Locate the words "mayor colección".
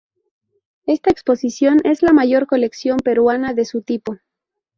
2.11-2.97